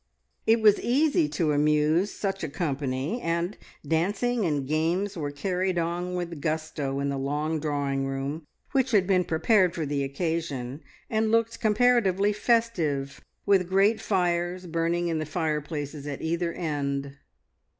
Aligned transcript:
It 0.47 0.61
was 0.61 0.79
easy 0.81 1.29
to 1.29 1.51
amuse 1.51 2.09
such 2.09 2.43
a 2.43 2.49
company, 2.49 3.21
and 3.21 3.55
dancing 3.87 4.45
and 4.45 4.67
games 4.67 5.15
were 5.15 5.29
carried 5.29 5.77
on 5.77 6.15
with 6.15 6.41
gusto 6.41 6.99
in 6.99 7.09
the 7.09 7.19
long 7.19 7.59
drawing 7.59 8.07
room, 8.07 8.47
which 8.71 8.89
had 8.93 9.05
been 9.05 9.23
prepared 9.23 9.75
for 9.75 9.85
the 9.85 10.03
occasion, 10.03 10.81
and 11.07 11.29
looked 11.29 11.59
comparatively 11.59 12.33
festive 12.33 13.23
with 13.45 13.69
great 13.69 14.01
fires 14.01 14.65
burning 14.65 15.07
in 15.07 15.19
the 15.19 15.25
fireplaces 15.27 16.07
at 16.07 16.23
either 16.23 16.51
end. 16.51 17.17